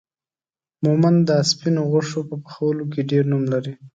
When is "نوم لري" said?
3.31-3.73